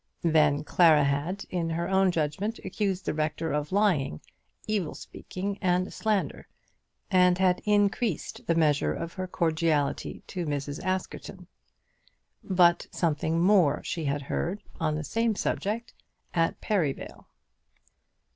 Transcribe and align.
Then 0.23 0.63
Clara 0.63 1.03
had, 1.03 1.45
in 1.51 1.69
her 1.69 1.87
own 1.87 2.09
judgment, 2.09 2.57
accused 2.65 3.05
the 3.05 3.13
rector 3.13 3.51
of 3.53 3.71
lying, 3.71 4.19
evil 4.65 4.95
speaking, 4.95 5.59
and 5.61 5.93
slandering, 5.93 6.45
and 7.11 7.37
had 7.37 7.61
increased 7.65 8.47
the 8.47 8.55
measure 8.55 8.91
of 8.95 9.13
her 9.13 9.27
cordiality 9.27 10.23
to 10.25 10.47
Mrs. 10.47 10.83
Askerton. 10.83 11.45
But 12.43 12.87
something 12.89 13.39
more 13.39 13.83
she 13.83 14.05
had 14.05 14.23
heard 14.23 14.63
on 14.79 14.95
the 14.95 15.03
same 15.03 15.35
subject 15.35 15.93
at 16.33 16.59
Perivale. 16.61 17.27